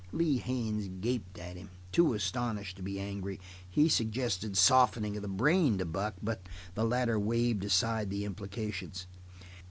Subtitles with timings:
[0.11, 3.39] Lee Haines gaped at him, too astonished to be angry.
[3.69, 6.41] He suggested softening of the brain to Buck, but
[6.73, 9.05] the latter waved aside the implications.